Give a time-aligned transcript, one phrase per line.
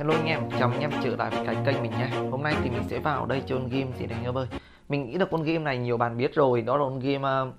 [0.00, 2.08] Hello anh em, chào anh em trở lại với cái kênh mình nhé.
[2.30, 4.46] Hôm nay thì mình sẽ vào đây chơi game gì đây anh em ơi.
[4.88, 7.40] Mình nghĩ là con game này nhiều bạn biết rồi Đó là con game à,
[7.40, 7.54] uh,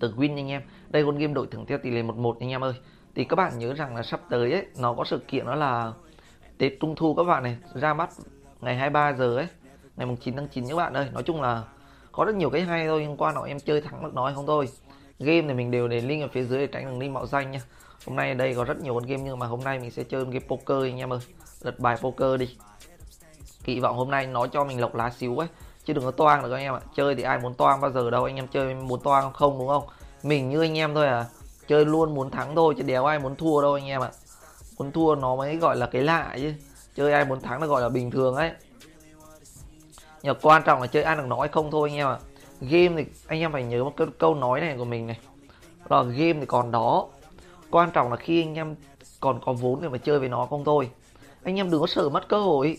[0.00, 0.62] từ Win anh em.
[0.88, 2.72] Đây con game đội thưởng theo tỷ lệ 11 anh em ơi.
[3.14, 5.92] Thì các bạn nhớ rằng là sắp tới ấy Nó có sự kiện đó là
[6.58, 8.10] Tết Trung Thu các bạn này Ra mắt
[8.60, 9.46] ngày 23 giờ ấy
[9.96, 11.08] Ngày 9 tháng 9 các bạn ơi.
[11.12, 11.62] Nói chung là
[12.12, 14.46] có rất nhiều cái hay thôi hôm qua nọ em chơi thắng được nói không
[14.46, 14.68] thôi.
[15.18, 17.50] Game thì mình đều để link ở phía dưới để tránh đường link mạo danh
[17.50, 17.60] nha
[18.06, 20.02] Hôm nay ở đây có rất nhiều con game nhưng mà hôm nay mình sẽ
[20.02, 21.20] chơi game poker anh em ơi
[21.62, 22.56] lật bài poker đi.
[23.64, 25.48] Kỳ vọng hôm nay nó cho mình lộc lá xíu ấy,
[25.84, 26.80] chứ đừng có toang được anh em ạ.
[26.94, 29.68] Chơi thì ai muốn toang bao giờ đâu, anh em chơi muốn toang không đúng
[29.68, 29.82] không?
[30.22, 31.26] Mình như anh em thôi à
[31.68, 34.10] chơi luôn muốn thắng thôi, chứ đéo ai muốn thua đâu anh em ạ.
[34.78, 36.52] Muốn thua nó mới gọi là cái lạ chứ,
[36.94, 38.50] chơi ai muốn thắng là gọi là bình thường ấy.
[40.22, 42.18] Nhưng quan trọng là chơi ăn được nói không thôi anh em ạ.
[42.60, 45.18] Game thì anh em phải nhớ một câu nói này của mình này.
[45.88, 47.06] Là game thì còn đó.
[47.70, 48.74] Quan trọng là khi anh em
[49.20, 50.90] còn có vốn để mà chơi với nó không thôi
[51.42, 52.78] anh em đừng có sợ mất cơ hội.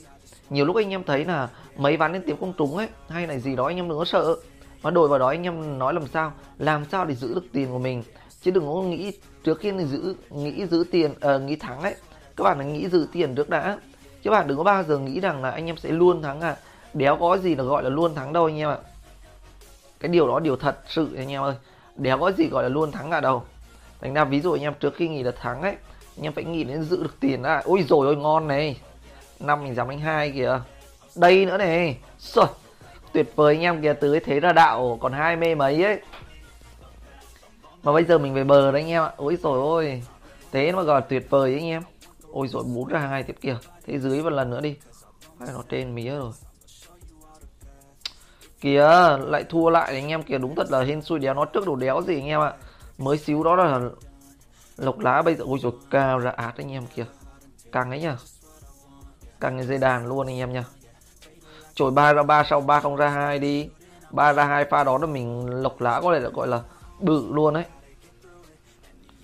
[0.49, 3.37] Nhiều lúc anh em thấy là mấy ván liên tiếp không trúng ấy hay là
[3.37, 4.35] gì đó anh em đừng có sợ.
[4.83, 7.71] Mà đổi vào đó anh em nói làm sao làm sao để giữ được tiền
[7.71, 8.03] của mình.
[8.41, 9.11] Chứ đừng có nghĩ
[9.43, 11.95] trước khi giữ nghĩ giữ tiền uh, nghĩ thắng ấy.
[12.35, 13.77] Các bạn là nghĩ giữ tiền trước đã.
[14.23, 16.55] Chứ bạn đừng có bao giờ nghĩ rằng là anh em sẽ luôn thắng à.
[16.93, 18.77] Đéo có gì là gọi là luôn thắng đâu anh em ạ.
[19.99, 21.55] Cái điều đó điều thật sự anh em ơi.
[21.95, 23.43] Đéo có gì gọi là luôn thắng cả đâu.
[24.01, 25.75] Thành ra ví dụ anh em trước khi nghĩ là thắng ấy
[26.17, 27.61] anh em phải nghĩ đến giữ được tiền đã.
[27.65, 28.81] Ôi rồi ôi, ngon này.
[29.39, 30.59] Năm mình dám đánh hai kìa.
[31.15, 31.97] Đây nữa này.
[32.19, 32.45] Rồi
[33.13, 35.99] tuyệt vời anh em kìa tới thế ra đạo, còn hai mê mấy ấy.
[37.83, 39.11] Mà bây giờ mình về bờ đấy anh em ạ.
[39.17, 40.03] Ôi rồi ôi.
[40.51, 41.83] Thế mà gọi tuyệt vời anh em.
[42.31, 43.57] Ôi rồi bốn ra hai tiếp kìa.
[43.85, 44.75] Thế dưới một lần nữa đi.
[45.39, 46.31] Hay nó trên mía rồi.
[48.61, 50.37] Kìa, lại thua lại anh em kìa.
[50.37, 51.33] Đúng thật là hên xui đéo.
[51.33, 52.53] Nó trước đồ đéo gì anh em ạ?
[52.97, 53.79] Mới xíu đó là
[54.81, 57.05] lộc lá bây giờ ôi rồi cao ra át anh em kìa.
[57.71, 58.17] Căng ấy nhá
[59.39, 60.63] căng cái dây đàn luôn anh em nhá,
[61.75, 63.69] trồi ba ra ba sau ba không ra hai đi.
[64.11, 66.61] Ba ra hai pha đó là mình lộc lá có thể là gọi là
[66.99, 67.65] bự luôn đấy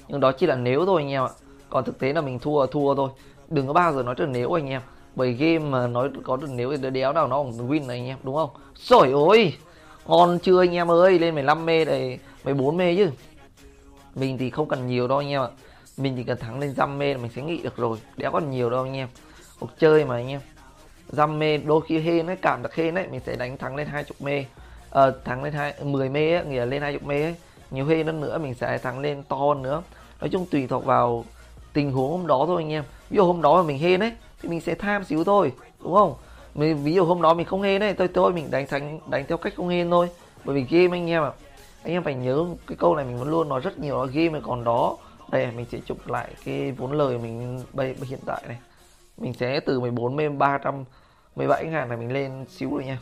[0.08, 1.30] nhưng đó chỉ là nếu thôi anh em ạ.
[1.70, 3.10] Còn thực tế là mình thua thua thôi.
[3.50, 4.82] Đừng có bao giờ nói từ nếu anh em.
[5.16, 8.08] Bởi game mà nói có được nếu thì đéo nào nó cũng win này anh
[8.08, 8.50] em đúng không?
[8.76, 9.54] Sổi ôi
[10.06, 11.20] ngon chưa anh em ơi?
[11.20, 13.10] Lên 15 mê này 14 mê chứ
[14.20, 15.48] mình thì không cần nhiều đâu anh em ạ.
[15.98, 17.98] Mình chỉ cần thắng lên dăm mê là mình sẽ nghĩ được rồi.
[18.18, 19.08] Đéo còn nhiều đâu anh em.
[19.60, 20.40] Cuộc chơi mà anh em.
[21.10, 23.88] Dăm mê đôi khi hên ấy cảm được hên ấy mình sẽ đánh thắng lên
[23.88, 24.46] hai chục mê.
[24.90, 27.36] Ờ, thắng lên hai 10 mê ấy, nghĩa là lên hai chục mê ấy.
[27.72, 29.84] Nhiều hên hơn nữa mình sẽ thắng lên to hơn nữa.
[30.22, 31.26] Nói chung tùy thuộc vào
[31.74, 32.84] tình huống hôm đó thôi anh em.
[33.10, 34.12] Ví dụ hôm đó mà mình hên ấy
[34.42, 35.52] thì mình sẽ tham xíu thôi
[35.84, 36.16] đúng không?
[36.56, 39.26] Mình ví dụ hôm đó mình không hên ấy tôi tôi mình đánh thắng đánh
[39.28, 40.10] theo cách không hên thôi.
[40.44, 41.32] Bởi vì game anh em ạ
[41.84, 44.40] anh em phải nhớ cái câu này mình vẫn luôn nói rất nhiều là game
[44.44, 44.98] còn đó.
[45.32, 48.58] Đây, mình sẽ chụp lại cái vốn lời mình bây bây hiện tại này.
[49.18, 53.00] Mình sẽ từ 14 lên 317 ngàn này mình lên xíu rồi nha.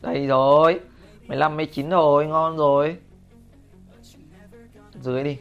[0.00, 0.80] Đây rồi
[1.26, 2.96] 15 19 rồi, ngon rồi.
[5.00, 5.38] Dưới đi.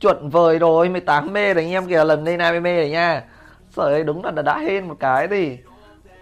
[0.00, 3.24] Chuẩn vời rồi 18 mê đấy anh em, kìa, lần lên 20 mê rồi nha.
[3.70, 5.58] Sợ đúng là đã hên một cái đi.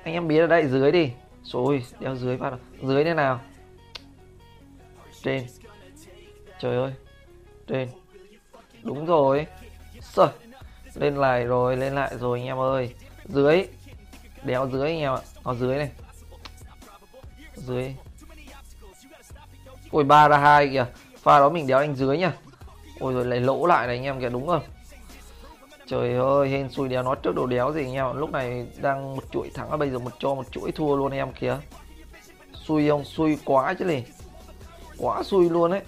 [0.04, 1.10] Anh em biết ở đây, dưới đi
[1.44, 3.40] rồi đeo dưới vào dưới thế nào?
[5.22, 5.46] Trên.
[6.60, 6.92] Trời ơi,
[7.66, 7.88] trên.
[8.82, 9.46] Đúng rồi.
[10.14, 10.28] Rồi
[10.94, 12.94] lên lại rồi, lên lại rồi anh em ơi.
[13.24, 13.66] Dưới.
[14.44, 15.20] Đéo dưới anh em ạ.
[15.44, 15.90] Nó dưới này.
[17.54, 17.94] Dưới.
[19.90, 20.86] Ôi ba ra hai kìa.
[21.16, 22.32] Pha đó mình đéo anh dưới nhá
[23.00, 24.62] ôi rồi, lại lỗ lại này anh em kìa, đúng không?
[25.92, 29.16] Trời ơi, hên xui đéo nó trước đồ đéo gì anh em lúc này đang
[29.16, 31.58] một chuỗi thắng bây giờ một cho một chuỗi thua luôn em kìa.
[32.54, 33.04] Xui không?
[33.04, 34.04] Xui quá chứ gì
[34.98, 35.80] quá xui luôn đấy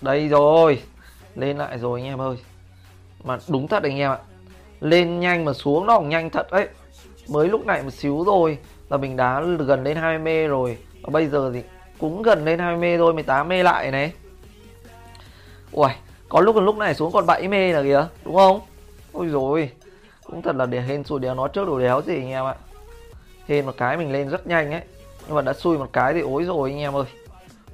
[0.00, 0.82] đây rồi.
[1.34, 2.36] Lên lại rồi anh em ơi.
[3.24, 4.18] Mà đúng thật anh em ạ.
[4.80, 6.68] Lên nhanh mà xuống nó cũng nhanh thật đấy
[7.28, 8.58] mới lúc này một xíu rồi
[8.88, 10.78] là mình đá gần lên 20 mê rồi.
[11.02, 11.62] Và bây giờ thì
[11.98, 14.12] cũng gần lên 20 mê thôi 18 mê lại này
[15.74, 15.90] ui
[16.28, 18.60] có lúc lúc này xuống còn 7 mê là kìa, đúng không?
[19.12, 19.70] Ôi rồi
[20.24, 22.54] cũng thật là để hên xui đéo nó trước đồ đéo gì anh em ạ.
[23.46, 24.82] Hên một cái mình lên rất nhanh ấy,
[25.26, 27.04] nhưng mà đã xui một cái thì ối rồi anh em ơi.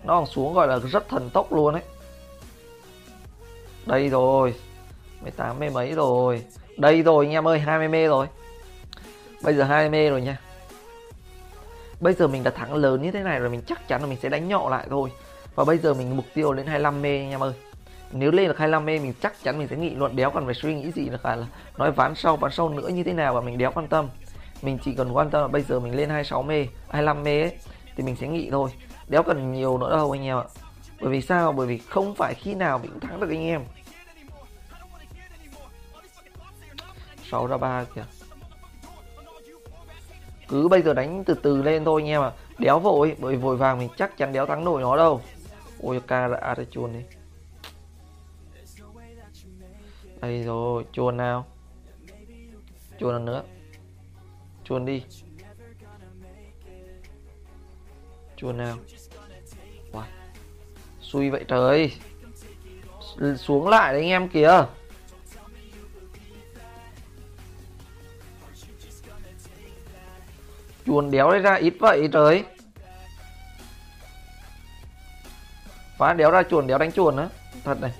[0.04, 1.82] Nó còn xuống gọi là rất thần tốc luôn ấy.
[3.86, 4.54] Đây rồi
[5.22, 6.42] 18 mê mấy rồi.
[6.76, 8.26] Đây rồi anh em ơi 20 mê rồi.
[9.42, 10.38] Bây giờ 20 mê rồi nha.
[12.00, 14.18] Bây giờ mình đã thắng lớn như thế này rồi mình chắc chắn là mình
[14.22, 15.10] sẽ đánh nhỏ lại thôi.
[15.54, 17.52] Và bây giờ mình mục tiêu lên 25 mê anh em ơi
[18.12, 20.54] nếu lên được 25 mê mình chắc chắn mình sẽ nghị luận đéo còn phải
[20.54, 21.46] suy nghĩ gì nữa cả là
[21.76, 24.08] nói ván sau ván sau nữa như thế nào và mình đéo quan tâm.
[24.62, 27.52] Mình chỉ cần quan tâm là bây giờ mình lên 26 mê 25 mê ấy,
[27.96, 28.70] thì mình sẽ nghĩ thôi.
[29.08, 30.44] Đéo cần nhiều nữa đâu anh em ạ.
[31.00, 31.52] Bởi vì sao?
[31.52, 33.64] Bởi vì không phải khi nào mình cũng thắng được anh em.
[37.30, 38.04] 6 ra 3 kìa.
[40.48, 42.30] Cứ bây giờ đánh từ từ lên thôi anh em ạ.
[42.58, 45.20] Đéo vội bởi vội vàng mình chắc chắn đéo thắng nổi nó đâu.
[45.82, 47.00] Ôi ca đã ra chuồn đi
[50.20, 51.46] đây rồi, chuồn nào.
[52.98, 53.42] Chuồn lần nữa.
[54.64, 55.02] Chuồn đi.
[58.36, 58.76] Chuồn nào.
[59.92, 60.02] Wow.
[61.00, 61.92] xui vậy trời.
[63.36, 64.66] Xuống lại đấy anh em kìa.
[70.86, 72.44] Chuồn đéo đấy ra, ít vậy trời.
[75.98, 77.28] Phá đéo ra, chuồn đéo đánh chuồn nữa
[77.64, 77.92] thật này.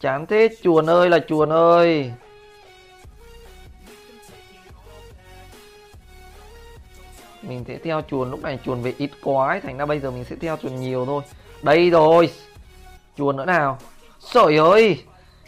[0.00, 2.12] Chán thế chuồn ơi là chuồn ơi
[7.42, 10.10] mình sẽ theo chuồn lúc này chuồn về ít quá ấy, thành ra bây giờ
[10.10, 11.22] mình sẽ theo chuồn nhiều thôi.
[11.62, 12.30] Đây rồi.
[13.16, 13.78] Chuồn nữa nào.
[14.20, 15.02] Sợi ơi.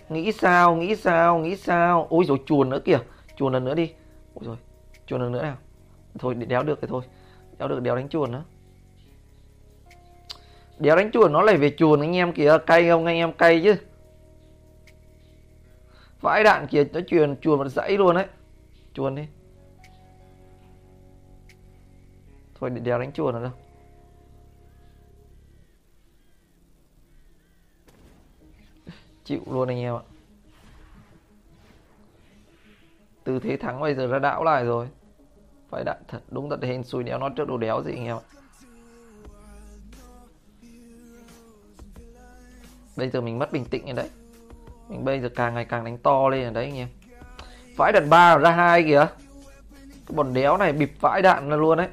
[0.09, 2.07] Nghĩ sao nghĩ sao nghĩ sao.
[2.11, 2.99] Ôi rồi chuồn nữa kìa.
[3.37, 3.91] Chuồn lần nữa đi.
[4.35, 4.57] Ôi rồi
[5.07, 5.57] chuồn lần nữa nào.
[6.19, 7.03] Thôi đéo được rồi thôi.
[7.59, 8.45] Đéo được đéo đánh chuồn nữa.
[10.79, 12.59] Đéo đánh chuồn nó lại về chuồn anh em kìa.
[12.67, 13.07] Cay không?
[13.07, 13.77] Anh em cay chứ
[16.21, 18.27] vãi đạn kìa, nó truyền, chuồn một dãy luôn đấy
[18.95, 19.27] chuồn đi.
[22.55, 23.53] Thôi đéo đánh chuồn rồi đâu.
[29.25, 30.03] Chịu luôn anh em ạ.
[33.25, 34.89] Từ thế thắng bây giờ ra đảo lại rồi.
[35.69, 38.17] Phải đạn thật, đúng thật, hên xui đéo nó trước đồ đéo gì anh em
[38.17, 38.25] ạ.
[42.97, 44.09] Bây giờ mình mất bình tĩnh rồi đấy
[44.91, 46.89] mình bây giờ càng ngày càng đánh to lên rồi đấy anh em.
[47.77, 49.07] Vãi đạn ba ra hai kìa.
[49.81, 51.89] Cái bọn đéo này bịp vãi đạn luôn đấy.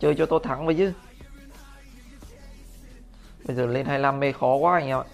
[0.00, 0.92] Chơi cho tôi thắng với chứ.
[3.44, 5.04] Bây giờ lên 25 mê khó quá anh em ạ.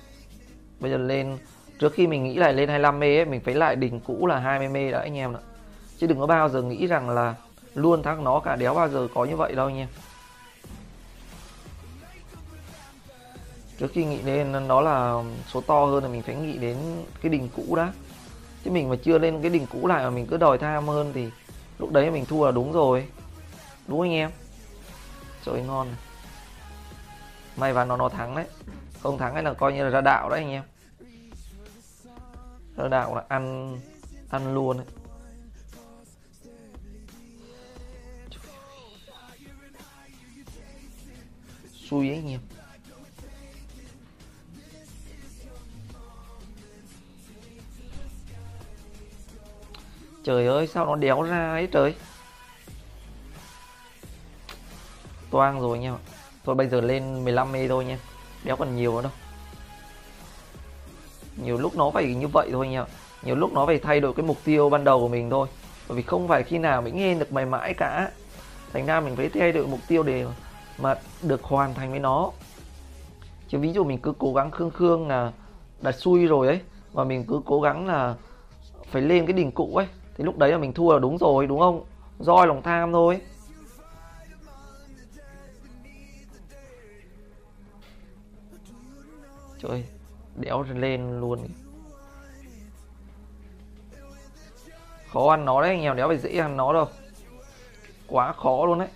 [0.80, 1.38] Bây giờ lên,
[1.78, 4.38] trước khi mình nghĩ lại lên 25 mê ấy, mình phải lại đỉnh cũ là
[4.38, 5.40] 20 mê đã anh em ạ.
[5.98, 7.34] Chứ đừng có bao giờ nghĩ rằng là
[7.74, 9.88] luôn thắng nó cả, đéo bao giờ có như vậy đâu anh em.
[13.78, 15.22] Trước khi nghĩ đến nó là
[15.52, 16.76] số to hơn là mình phải nghĩ đến
[17.22, 17.92] cái đỉnh cũ đã.
[18.64, 21.12] Chứ mình mà chưa lên cái đỉnh cũ lại mà mình cứ đòi tham hơn
[21.14, 21.30] thì
[21.78, 23.08] lúc đấy mình thua là đúng rồi.
[23.86, 24.30] Đúng anh em?
[25.44, 25.86] Trời ngon.
[25.86, 25.96] Này.
[27.56, 28.46] may và nó nó thắng đấy.
[29.02, 30.62] Không thắng ấy là coi như là ra đạo đấy anh em.
[32.76, 33.76] Ra đạo là ăn
[34.30, 34.86] ăn luôn đấy.
[41.90, 42.40] Xui ấy anh em.
[50.24, 51.94] Trời ơi, sao nó đéo ra ấy trời?
[55.30, 55.94] Toang rồi nha.
[56.44, 57.98] Thôi bây giờ lên 15 mê thôi nha.
[58.44, 59.12] Đéo còn nhiều nữa đâu.
[61.44, 62.84] Nhiều lúc nó phải như vậy thôi nha.
[63.22, 65.48] Nhiều lúc nó phải thay đổi cái mục tiêu ban đầu của mình thôi.
[65.88, 68.10] Bởi vì không phải khi nào mình nghe được mày mãi cả.
[68.72, 70.26] Thành ra mình phải thay đổi mục tiêu để
[70.78, 72.30] mà được hoàn thành với nó.
[73.48, 75.32] Chứ ví dụ mình cứ cố gắng khương khương là
[75.80, 76.60] đặt xui rồi ấy,
[76.92, 78.14] mà mình cứ cố gắng là
[78.90, 81.46] phải lên cái đỉnh cũ ấy thì lúc đấy là mình thua là đúng rồi,
[81.46, 81.84] đúng không?
[82.18, 83.20] Roi lòng tham thôi.
[89.58, 89.84] Trời,
[90.36, 91.48] đéo lên luôn.
[95.12, 96.86] Khó ăn nó đấy, anh em, đéo phải dễ ăn nó đâu.
[98.06, 98.88] Quá khó luôn đấy.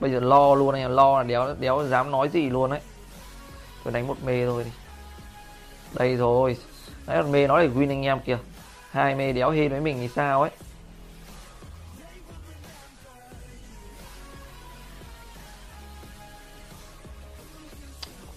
[0.00, 2.80] Bây giờ lo luôn anh em lo là đéo đéo dám nói gì luôn đấy.
[3.84, 4.70] Tôi đánh một mê thôi đi.
[5.94, 6.56] Đây rồi.
[7.06, 8.38] Đấy một mê nói để win anh em kìa.
[8.90, 10.50] Hai mê đéo hên với mình thì sao ấy?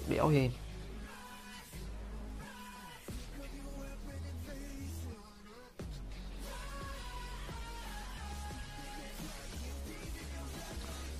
[0.09, 0.51] Đéo hên.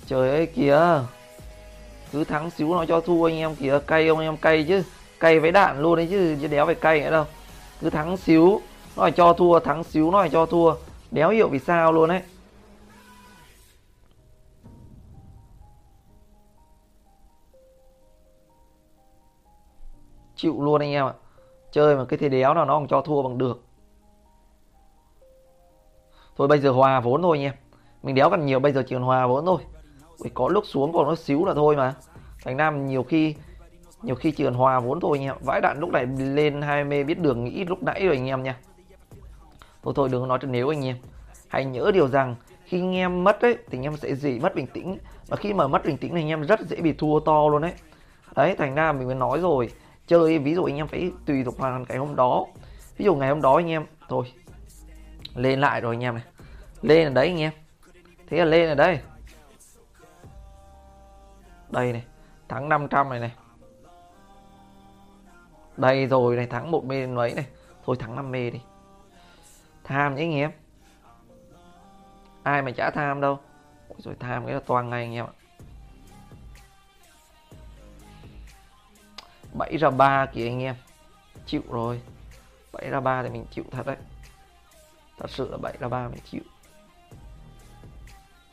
[0.06, 1.00] Trời ơi, kìa.
[2.12, 3.78] Cứ thắng xíu nó cho thua anh em kìa.
[3.86, 4.36] Cay ông em?
[4.36, 4.82] Cay chứ.
[5.20, 7.24] Cay với đạn luôn đấy chứ chứ đéo phải cay nữa đâu.
[7.80, 8.60] Cứ thắng xíu,
[8.96, 10.74] nó phải cho thua, thắng xíu nó phải cho thua.
[11.10, 12.22] Đéo hiểu vì sao luôn đấy.
[20.36, 21.12] Chịu luôn anh em ạ.
[21.72, 23.64] Chơi mà cái thế đéo nào nó còn cho thua bằng được.
[26.36, 27.54] Thôi bây giờ hòa vốn thôi anh em.
[28.02, 29.60] Mình đéo cần nhiều, bây giờ chỉ cần hòa vốn thôi.
[30.18, 31.94] Ui, có lúc xuống còn nó xíu là thôi mà.
[32.44, 33.34] Thành ra nhiều khi
[34.02, 36.84] nhiều khi chỉ cần hòa vốn thôi anh em vãi đạn lúc này lên hai
[36.84, 38.56] mê biết đường nghĩ lúc nãy rồi anh em nha.
[39.82, 40.96] Thôi thôi đừng nói chuyện nếu anh em.
[41.48, 44.54] Hãy nhớ điều rằng khi anh em mất ấy thì anh em sẽ dễ mất
[44.54, 44.98] bình tĩnh.
[45.28, 47.62] Và khi mà mất bình tĩnh thì anh em rất dễ bị thua to luôn
[47.62, 47.72] đấy
[48.36, 49.70] đấy thành ra mình mới nói rồi.
[50.06, 52.46] Chơi ví dụ anh em phải tùy thuộc vào cái hôm đó.
[52.96, 54.24] Ví dụ ngày hôm đó anh em thôi
[55.34, 56.24] lên lại rồi anh em này.
[56.82, 57.52] Lên ở đấy anh em.
[58.28, 58.98] Thế là lên ở đây
[61.74, 62.04] đây này
[62.48, 63.32] thắng 500 này này.
[65.76, 67.46] Đây rồi này thắng một mê mấy này.
[67.84, 68.60] Thôi thắng 5 mê đi.
[69.84, 70.52] Tham nhé anh em.
[72.42, 73.38] Ai mà chả tham đâu.
[73.88, 75.32] Ôi rồi tham cái là toàn ngày anh em ạ.
[79.52, 80.74] 7 ra 3 kìa anh em.
[81.46, 82.00] Chịu rồi.
[82.72, 83.96] 7 ra 3 thì mình chịu thật đấy.
[85.18, 86.42] Thật sự là 7 ra 3 mình chịu.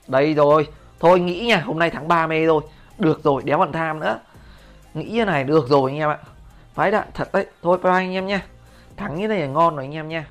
[0.07, 0.67] Đây rồi.
[0.99, 2.61] Thôi nghĩ nha, hôm nay thắng 3 mê rồi
[2.98, 4.19] được rồi, đéo còn tham nữa.
[4.93, 6.17] Nghĩ như này, được rồi anh em ạ.
[6.74, 7.45] Phái đạn thật đấy.
[7.62, 8.45] Thôi, bye anh em nha.
[8.98, 10.25] Thắng như này là ngon rồi anh em nha.